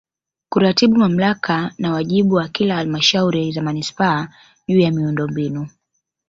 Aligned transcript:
Kuratibu 0.49 0.97
Mamlaka 0.97 1.73
na 1.77 1.91
wajibu 1.93 2.35
wa 2.35 2.47
kila 2.47 2.75
Halmashauri 2.75 3.51
za 3.51 3.61
Manispaa 3.61 4.27
juu 4.67 4.79
ya 4.79 4.91
miundombinu 4.91 5.69